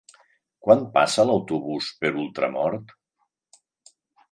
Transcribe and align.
Quan 0.67 0.79
passa 0.95 1.25
l'autobús 1.31 1.91
per 2.01 2.13
Ultramort? 2.25 2.97